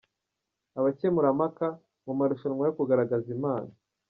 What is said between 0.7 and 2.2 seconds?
Abakemurampaka mu